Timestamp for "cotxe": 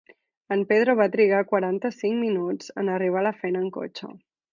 3.77-4.11